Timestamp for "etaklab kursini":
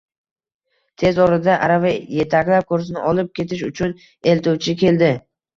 2.25-3.05